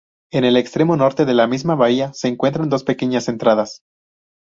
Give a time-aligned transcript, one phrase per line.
[0.31, 3.83] En el extremo norte de la misma bahía se encuentran dos pequeñas entradas.